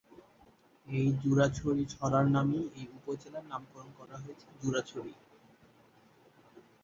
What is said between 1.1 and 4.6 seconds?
জুরাছড়ি ছড়ার নামেই এ উপজেলার নামকরণ হয়েছে